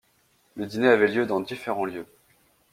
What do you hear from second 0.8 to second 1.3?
avait lieu